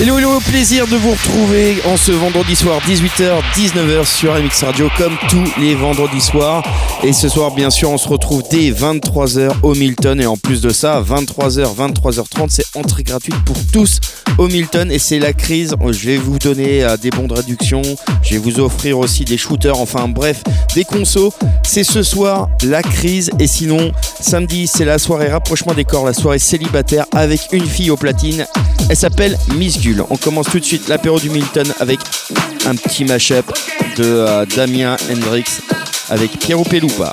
[0.00, 4.88] Hello, hello, plaisir de vous retrouver en ce vendredi soir 18h, 19h sur MX Radio
[4.96, 6.62] comme tous les vendredis soirs.
[7.02, 10.20] Et ce soir, bien sûr, on se retrouve dès 23h au Milton.
[10.20, 13.98] Et en plus de ça, 23h, 23h30, c'est entrée gratuite pour tous
[14.38, 14.92] au Milton.
[14.92, 15.74] Et c'est la crise.
[15.90, 17.82] Je vais vous donner euh, des bons de réduction.
[18.22, 19.80] Je vais vous offrir aussi des shooters.
[19.80, 20.44] Enfin, bref,
[20.76, 21.32] des consos.
[21.64, 23.30] C'est ce soir la crise.
[23.40, 27.90] Et sinon, samedi, c'est la soirée rapprochement des corps, la soirée célibataire avec une fille
[27.90, 28.46] au platine.
[28.88, 29.87] Elle s'appelle Miss Gu.
[30.10, 31.98] On commence tout de suite l'apéro du Milton avec
[32.66, 33.46] un petit mashup
[33.96, 35.44] de euh, Damien Hendrix
[36.10, 37.10] avec Piero Pelupa.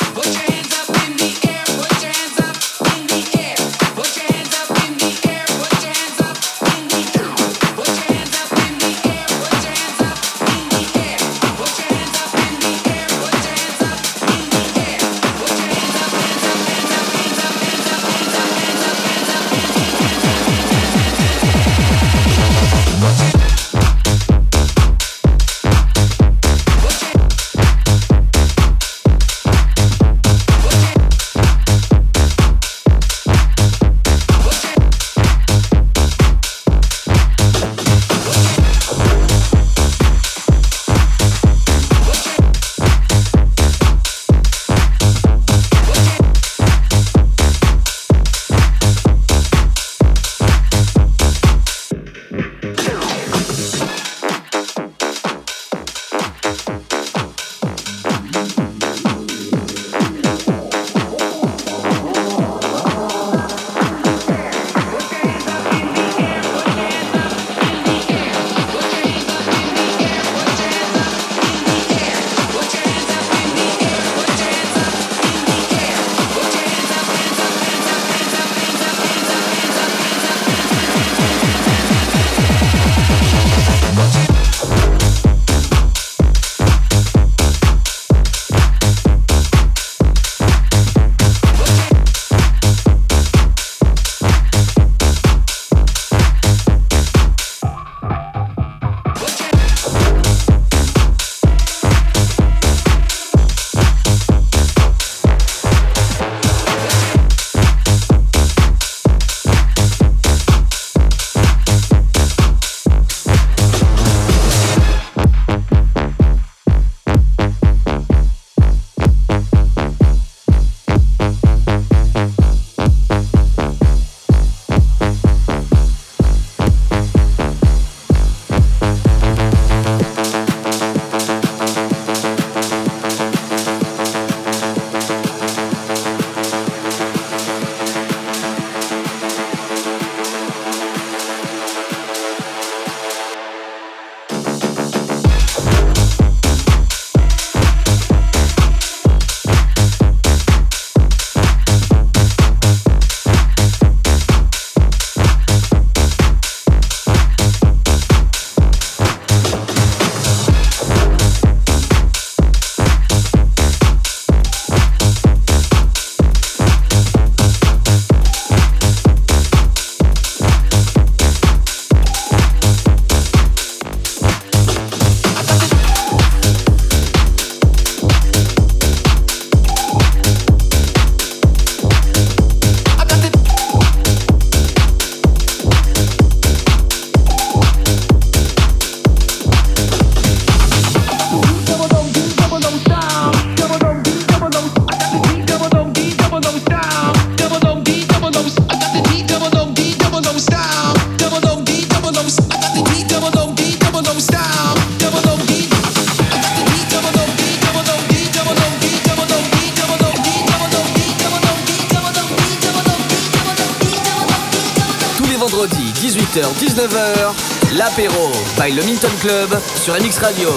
[219.25, 220.49] Club sur MX Radio.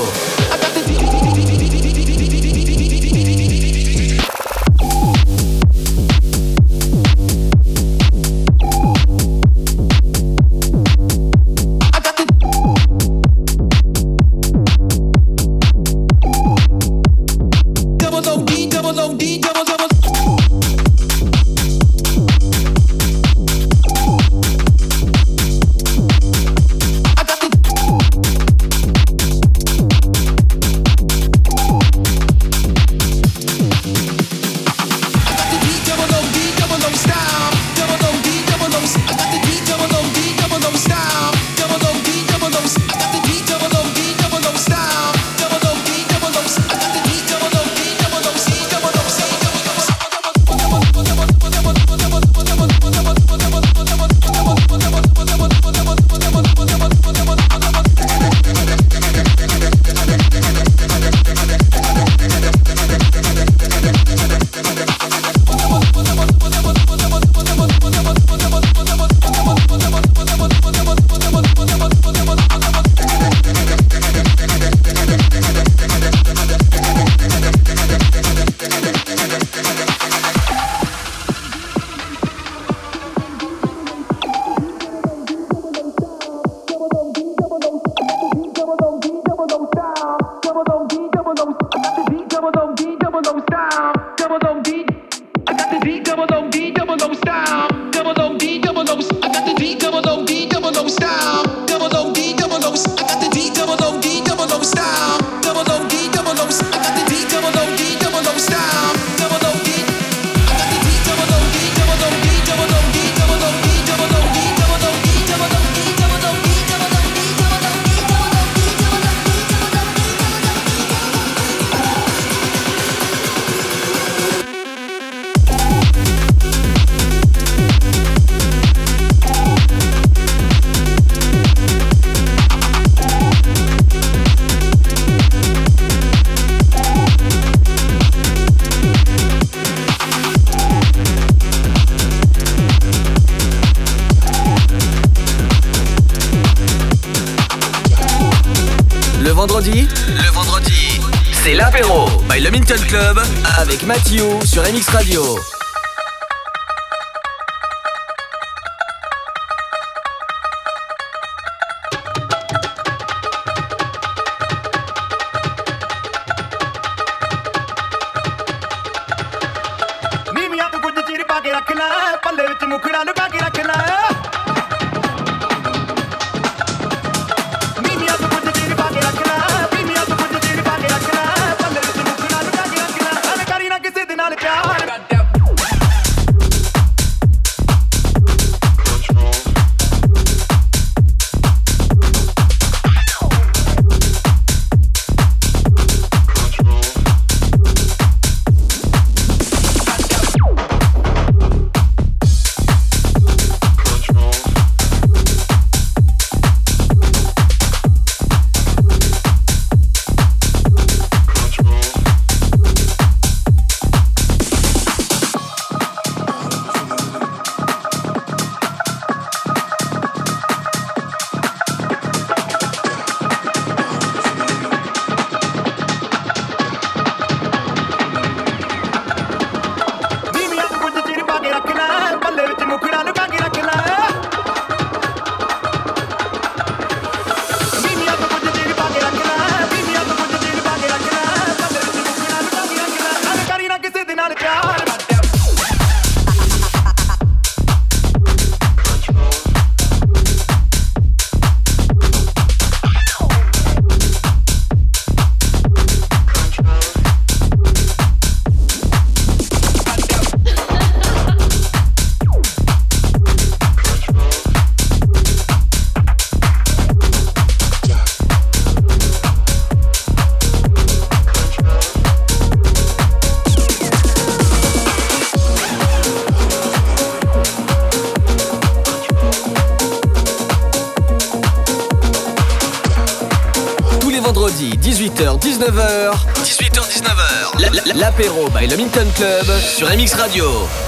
[289.18, 290.88] Sur MX Radio.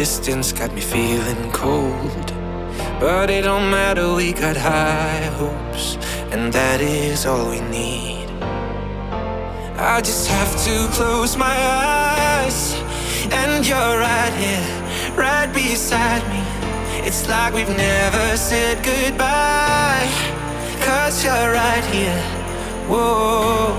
[0.00, 2.26] distance got me feeling cold.
[2.98, 5.98] But it don't matter, we got high hopes,
[6.32, 8.28] and that is all we need.
[9.76, 12.60] I just have to close my eyes,
[13.42, 14.68] and you're right here,
[15.24, 16.42] right beside me.
[17.06, 20.08] It's like we've never said goodbye,
[20.86, 22.22] cause you're right here.
[22.88, 23.76] Whoa,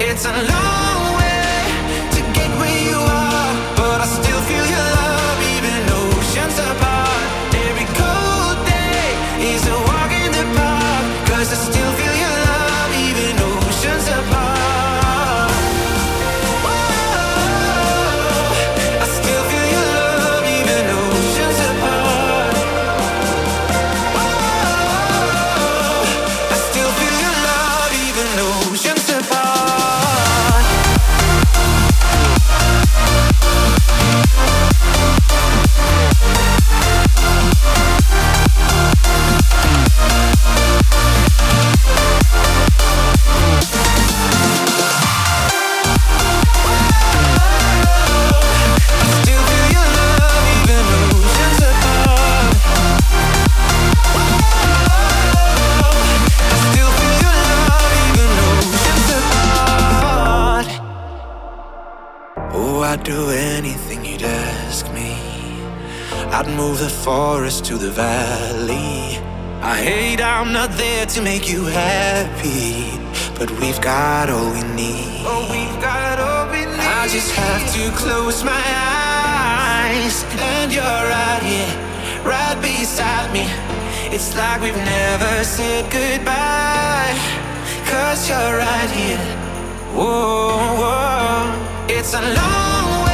[0.00, 1.09] it's a long
[67.04, 69.16] forest to the valley.
[69.62, 72.98] I hate I'm not there to make you happy,
[73.38, 75.24] but we've got all we need.
[75.24, 76.90] Oh, we've got all we need.
[77.00, 78.64] I just have to close my
[79.80, 81.72] eyes, and you're right here,
[82.32, 83.46] right beside me.
[84.14, 87.16] It's like we've never said goodbye,
[87.88, 89.24] cause you're right here.
[89.96, 91.86] Whoa, whoa.
[91.88, 93.09] it's a long way.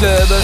[0.00, 0.39] club.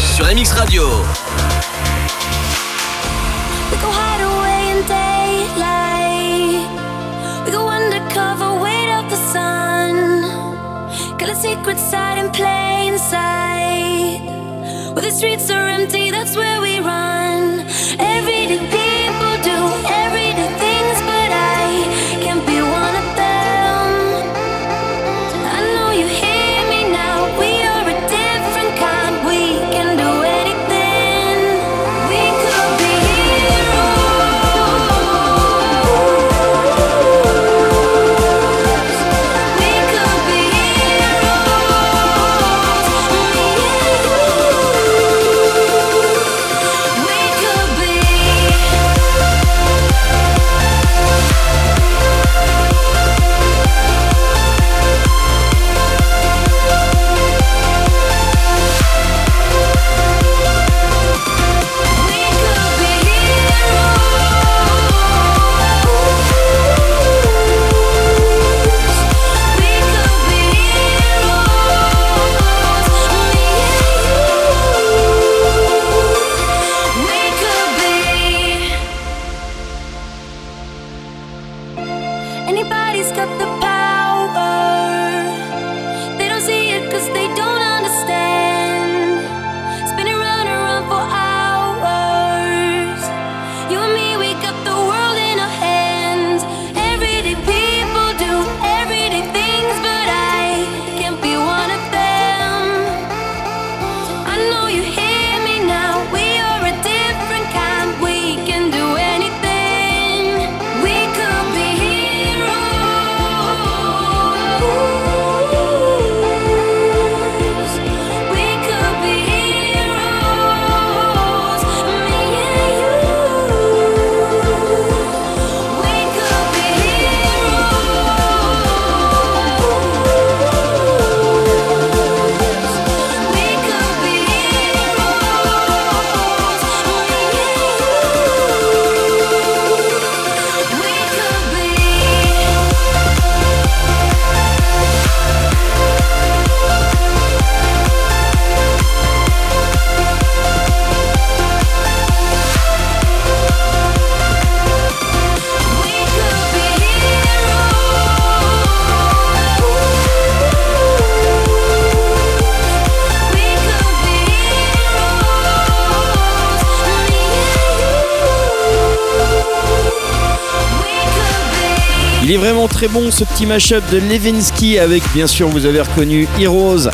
[172.69, 176.89] Très bon ce petit mashup de Levinsky avec bien sûr vous avez reconnu Heroes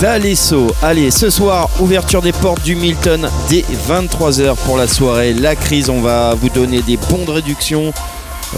[0.00, 0.74] d'Alesso.
[0.82, 5.32] Allez, ce soir, ouverture des portes du Milton dès 23h pour la soirée.
[5.32, 7.92] La crise, on va vous donner des bons de réduction.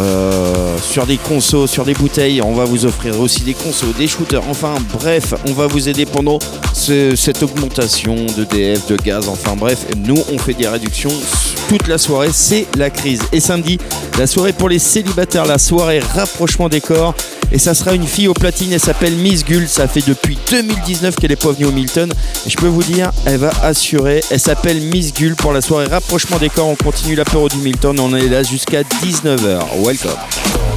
[0.00, 4.08] Euh, sur des consos, sur des bouteilles, on va vous offrir aussi des consos, des
[4.08, 6.40] shooters, enfin bref, on va vous aider pendant
[6.72, 11.12] cette augmentation de DF, de gaz, enfin bref, nous on fait des réductions
[11.68, 13.22] toute la soirée, c'est la crise.
[13.32, 13.78] Et samedi,
[14.18, 17.14] la soirée pour les célibataires, la soirée rapprochement des corps.
[17.54, 19.68] Et ça sera une fille au platine, elle s'appelle Miss Gull.
[19.68, 22.12] Ça fait depuis 2019 qu'elle est pas venue au Milton.
[22.44, 24.22] Et je peux vous dire, elle va assurer.
[24.28, 26.66] Elle s'appelle Miss Gull pour la soirée rapprochement des corps.
[26.66, 28.00] On continue l'apéro du Milton.
[28.00, 29.60] On est là jusqu'à 19h.
[29.84, 30.73] Welcome.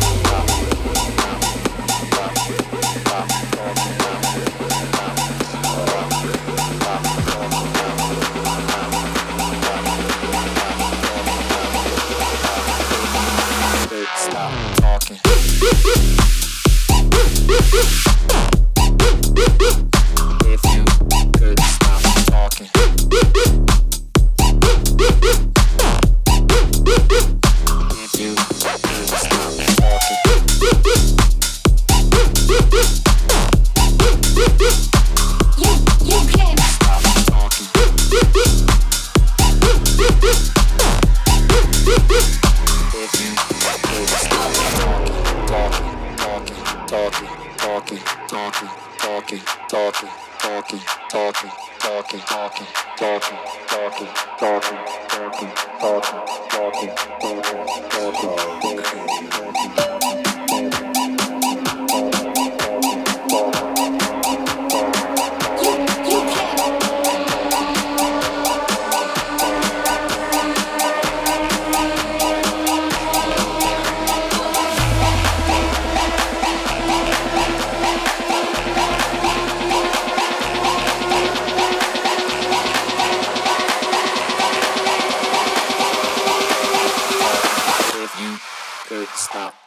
[89.28, 89.67] stop.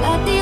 [0.00, 0.41] Your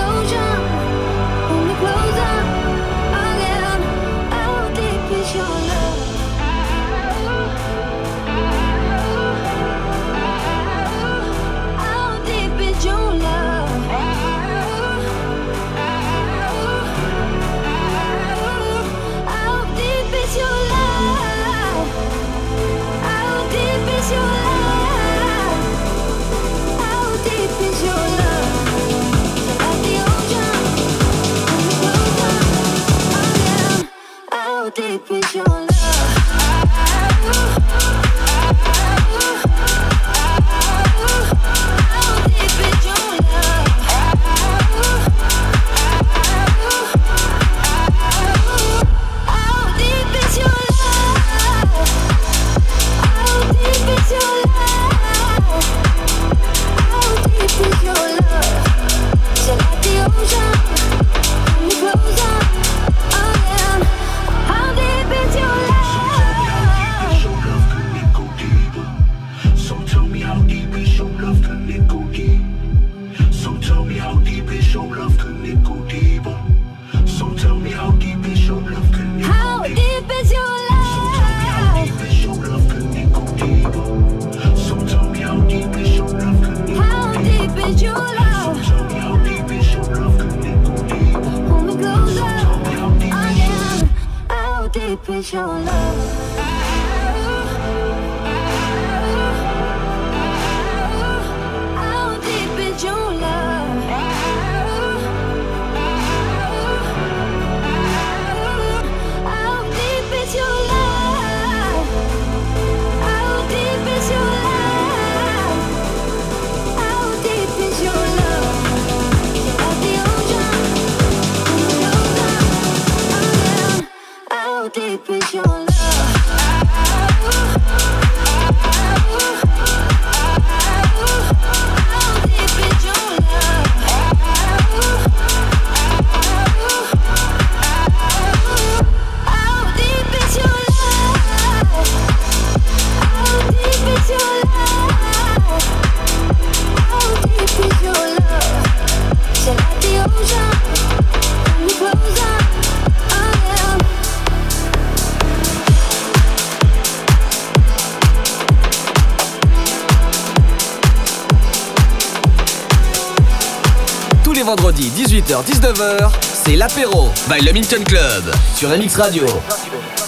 [165.30, 169.26] 18h-19h, c'est l'apéro by le Minton Club sur MX Radio.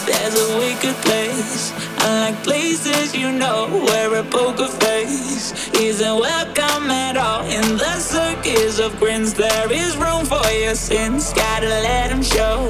[0.05, 1.73] There's a wicked place,
[2.05, 7.45] unlike places you know where a poker face isn't welcome at all.
[7.45, 12.69] In the circus of grins, there is room for your sins, gotta let them show.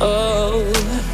[0.00, 1.07] Oh.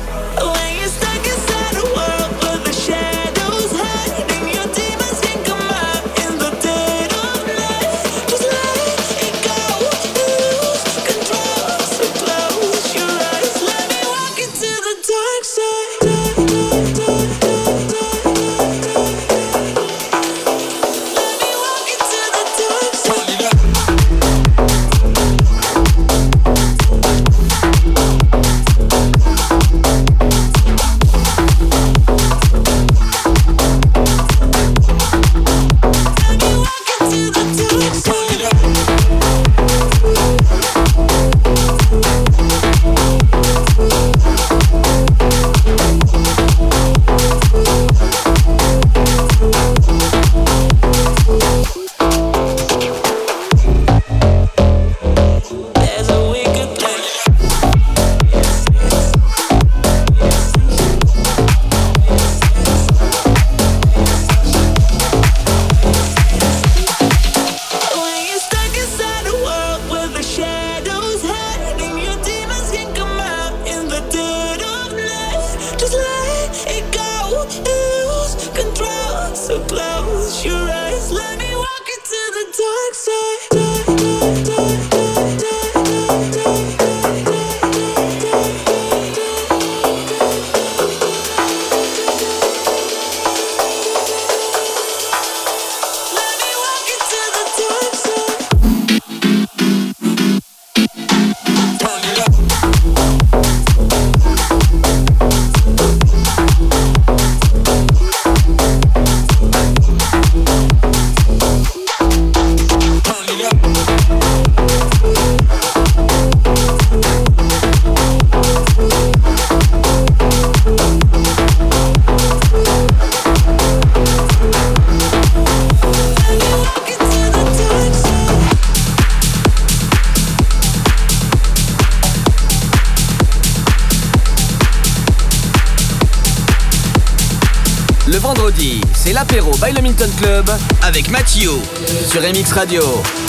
[141.45, 143.24] Sur MX Radio.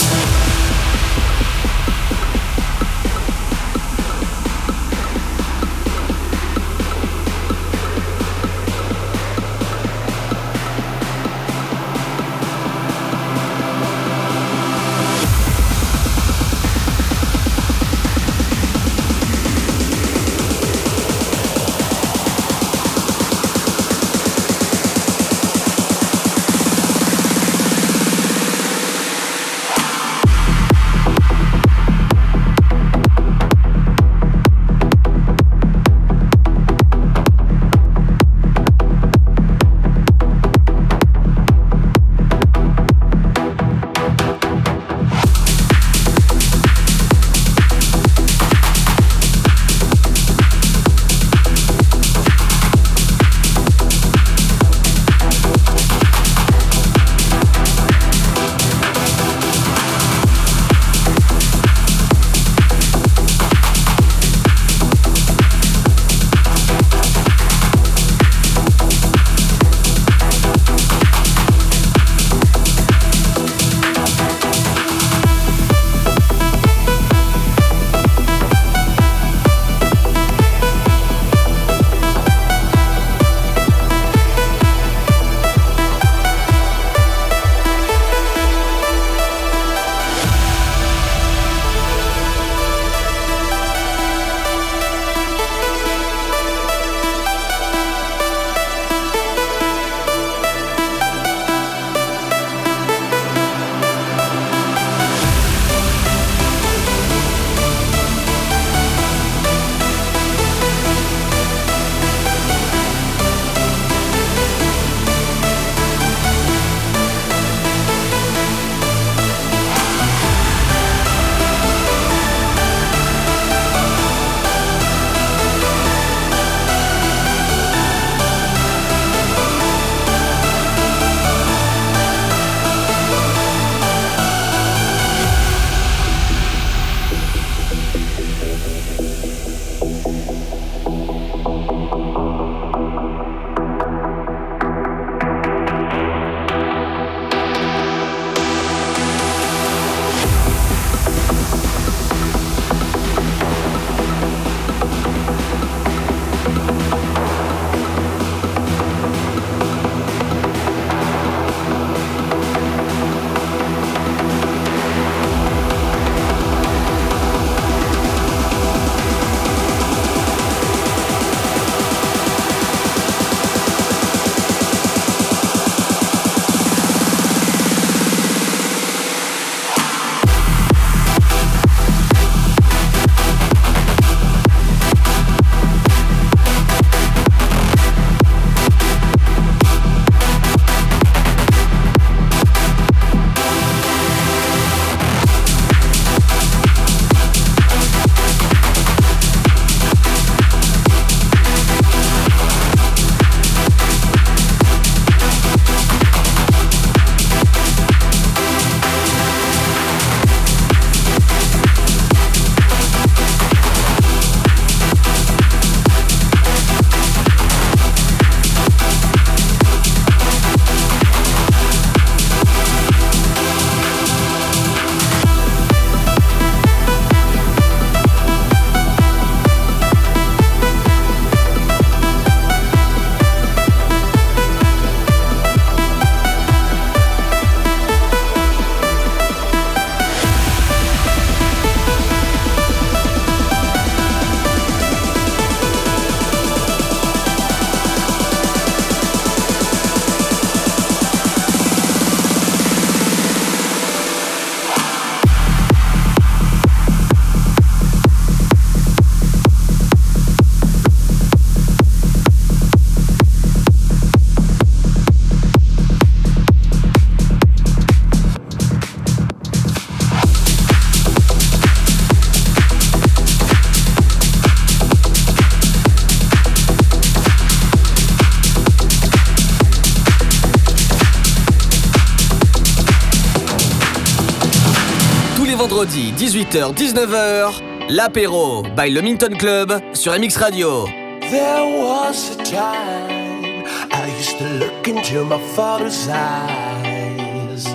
[286.16, 290.86] 18h-19h, l'apéro by le Minton Club sur MX Radio.
[291.30, 297.66] There was a time I used to look into my father's eyes.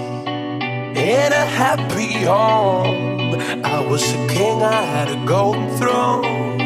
[0.96, 6.58] In a happy home, I was a king, I had a golden throne.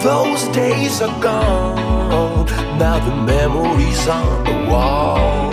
[0.00, 2.46] Those days are gone,
[2.78, 5.52] now the memories on the wall.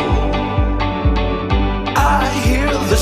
[1.98, 2.96] I hear the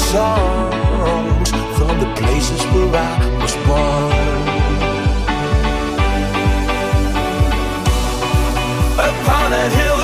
[1.00, 4.50] songs from the places where I was born.
[9.10, 9.99] upon that hill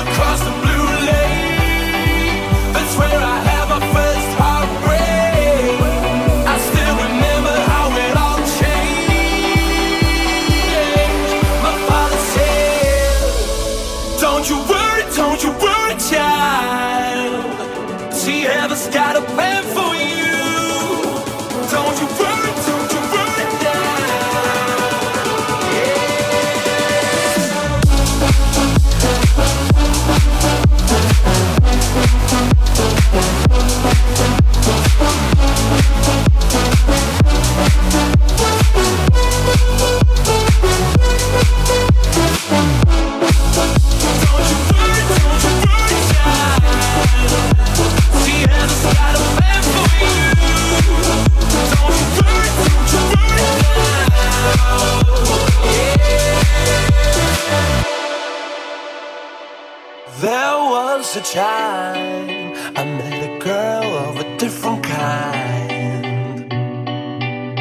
[61.36, 66.50] time I met a girl of a different kind.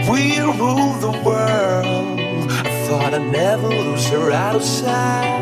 [0.10, 2.20] We ruled the world.
[2.68, 5.42] I thought I'd never lose her out of sight.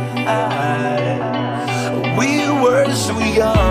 [2.17, 3.62] We were so young.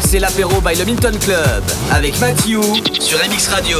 [0.00, 1.62] C'est l'apéro by le Minton Club
[1.92, 2.62] avec Matthew
[2.98, 3.78] sur MX Radio.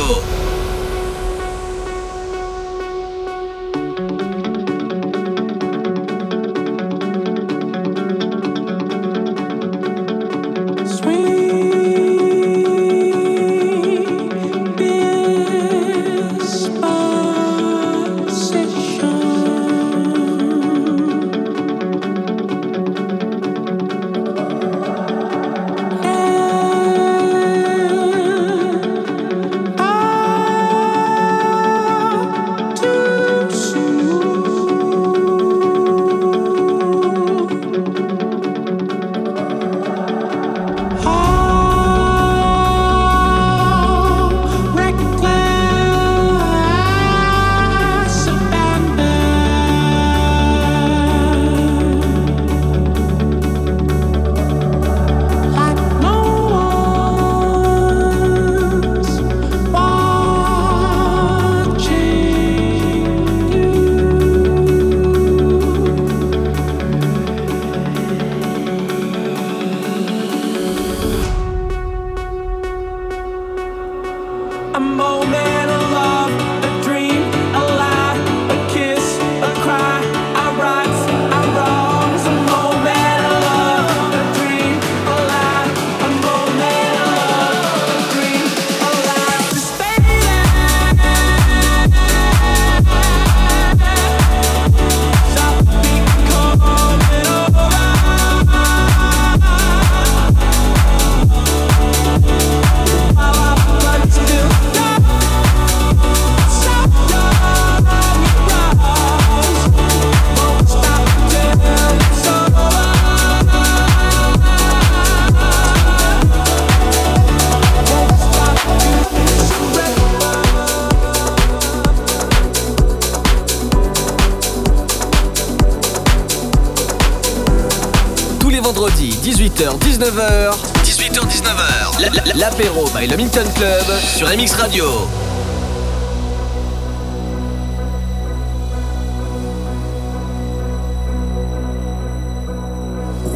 [129.98, 130.54] 18h-19h.
[130.84, 132.36] 18h-19h.
[132.36, 133.84] L'apéro by le Minton Club
[134.16, 134.84] sur MX Radio.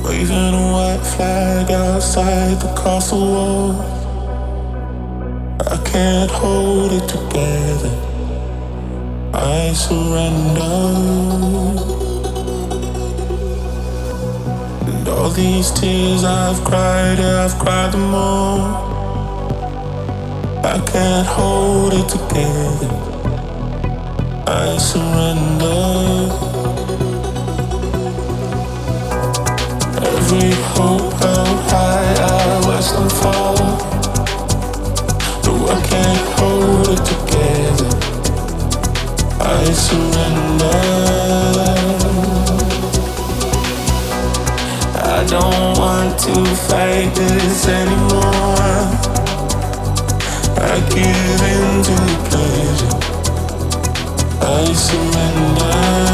[0.04, 3.74] Waving a white flag outside the castle wall.
[5.68, 7.90] I can't hold it together.
[9.34, 11.11] I surrender.
[15.35, 18.61] These tears I've cried, yeah, I've cried them all.
[20.64, 22.91] I can't hold it together.
[24.47, 26.28] I surrender.
[30.11, 33.57] Every hope held high, I watch them fall.
[35.45, 37.91] No, I can't hold it together.
[39.41, 41.22] I surrender.
[45.33, 48.85] Don't want to fight this anymore.
[50.61, 52.97] I give in to the pleasure.
[54.43, 56.11] I surrender.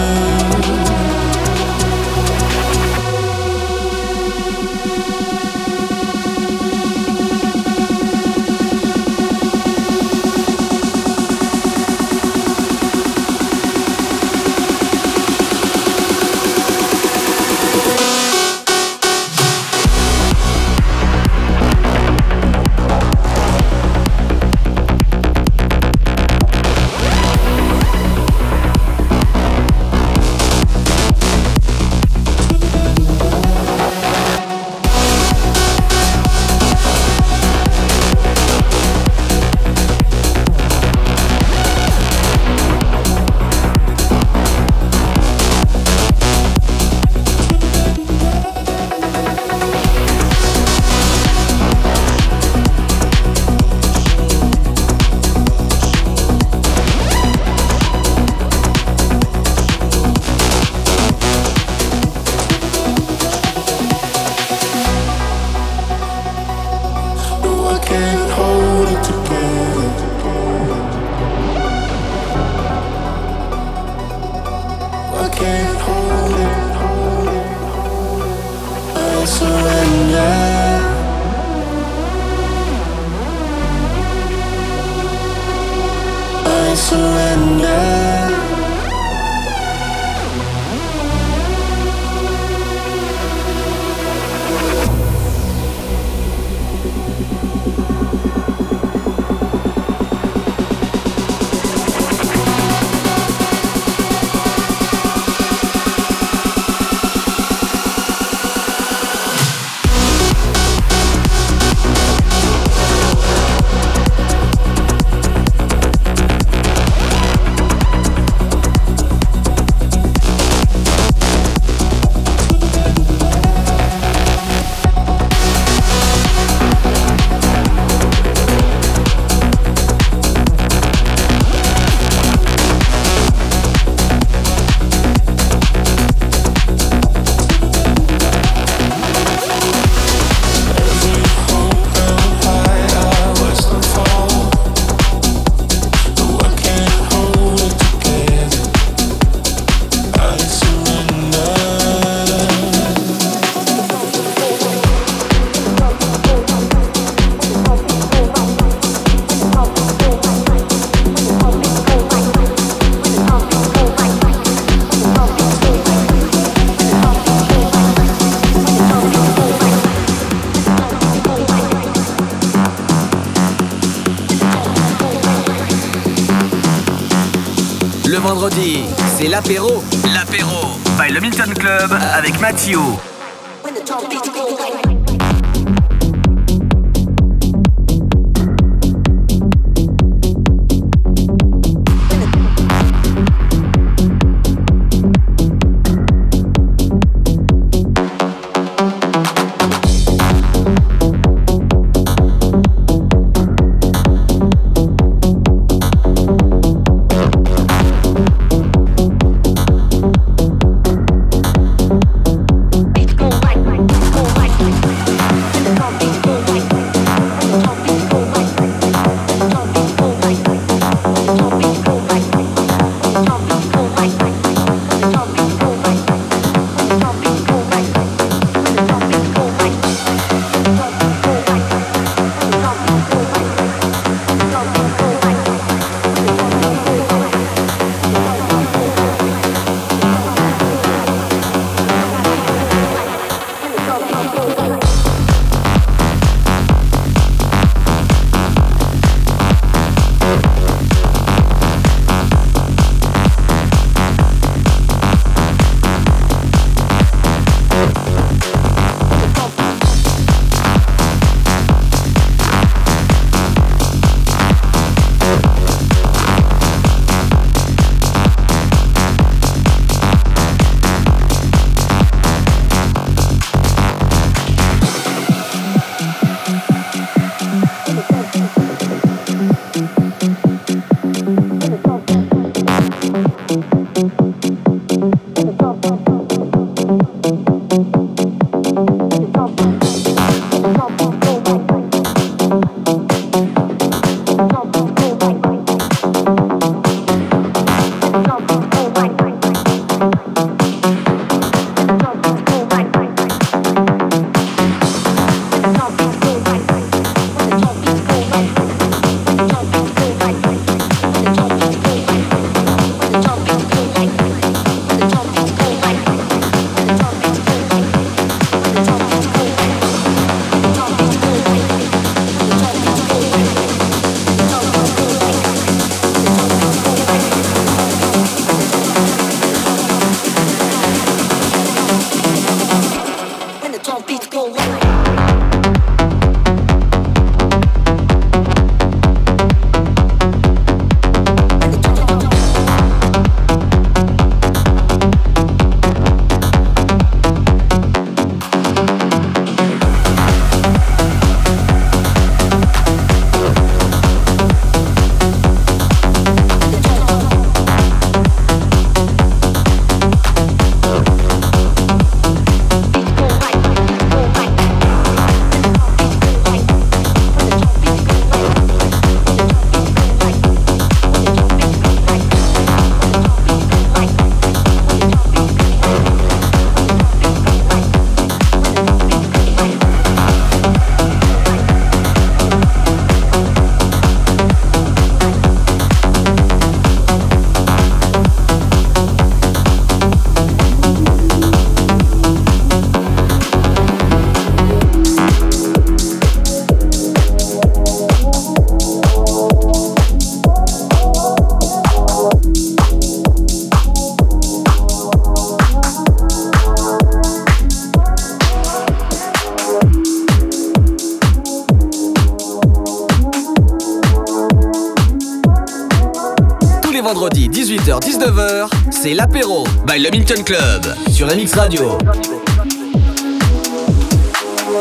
[419.99, 421.99] By Le Minton Club sur MX Radio.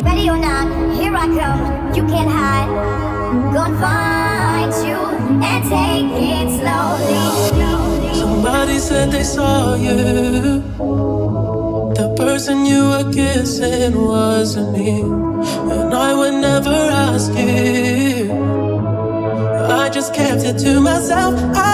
[0.04, 0.68] Ready or not,
[1.00, 1.94] here I come.
[1.96, 2.70] You can't hide.
[3.54, 4.98] Gonna find you
[5.42, 8.14] and take it slowly.
[8.14, 10.62] Somebody said they saw you.
[11.96, 15.02] The person you were kissing wasn't me.
[15.72, 18.32] And I would never ask you.
[19.70, 21.34] I just kept it to myself.
[21.56, 21.67] I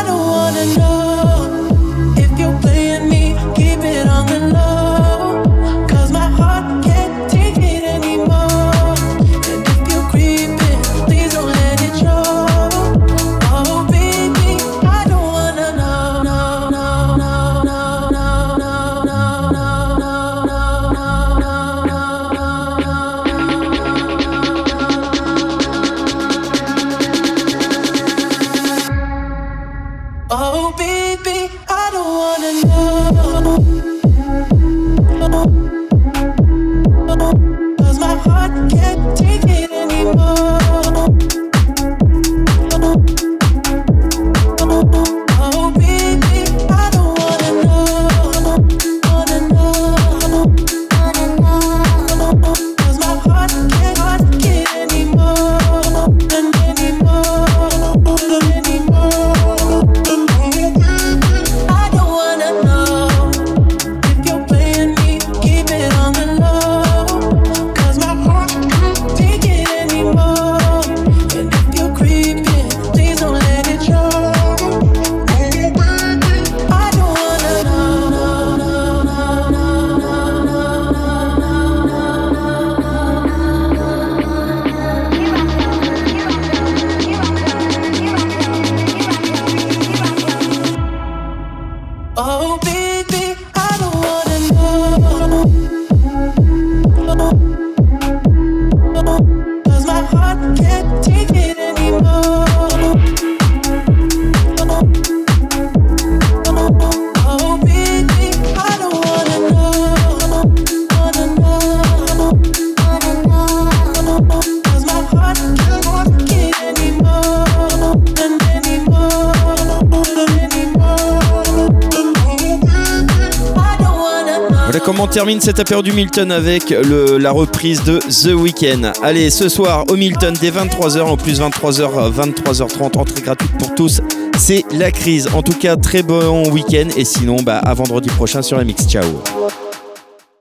[125.64, 128.92] termine cet apéro du Milton avec la reprise de The Weeknd.
[129.02, 134.02] Allez, ce soir au Milton dès 23h, en plus 23h, 23h30, entrée gratuite pour tous.
[134.38, 135.30] C'est la crise.
[135.34, 138.88] En tout cas, très bon week-end et sinon, bah, à vendredi prochain sur MX.
[138.88, 139.04] Ciao.